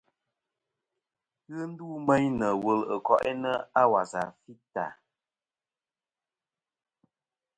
[1.53, 3.51] Ghɨ ndu meyn nɨ̀ wul ɨ ko'inɨ
[3.81, 4.85] a wasà fità.